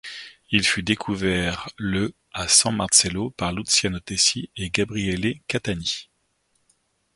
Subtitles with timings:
[0.49, 6.09] Il fut découvert le à San Marcello par Luciano Tesi et Gabriele Cattani.